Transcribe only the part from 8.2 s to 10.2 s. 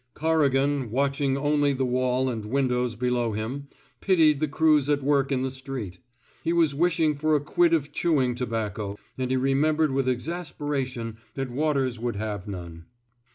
to bacco, and he remembered with